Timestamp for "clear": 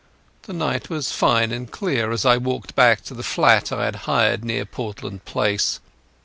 1.69-2.09